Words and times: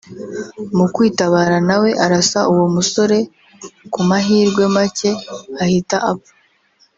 mu 0.77 0.85
kwitabara 0.93 1.57
nawe 1.67 1.89
arasa 2.05 2.39
uwo 2.53 2.65
musore 2.75 3.17
ku 3.93 3.99
mahirwe 4.09 4.63
make 4.75 5.09
ahita 5.63 5.97
apfa 6.11 6.33